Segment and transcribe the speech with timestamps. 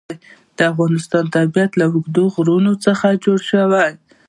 [0.57, 3.97] د افغانستان طبیعت له اوږده غرونه څخه جوړ شوی دی.